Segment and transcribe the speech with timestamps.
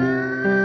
[0.00, 0.59] 啊